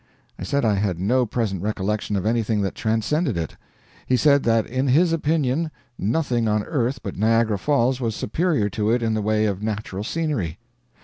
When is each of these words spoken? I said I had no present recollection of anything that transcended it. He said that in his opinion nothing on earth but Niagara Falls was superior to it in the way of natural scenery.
I 0.39 0.43
said 0.43 0.65
I 0.65 0.73
had 0.73 0.99
no 0.99 1.27
present 1.27 1.61
recollection 1.61 2.15
of 2.15 2.25
anything 2.25 2.61
that 2.63 2.73
transcended 2.73 3.37
it. 3.37 3.55
He 4.07 4.17
said 4.17 4.41
that 4.45 4.65
in 4.65 4.87
his 4.87 5.13
opinion 5.13 5.69
nothing 5.95 6.47
on 6.47 6.63
earth 6.63 7.03
but 7.03 7.17
Niagara 7.17 7.59
Falls 7.59 8.01
was 8.01 8.15
superior 8.15 8.67
to 8.71 8.89
it 8.89 9.03
in 9.03 9.13
the 9.13 9.21
way 9.21 9.45
of 9.45 9.61
natural 9.61 10.03
scenery. 10.03 10.57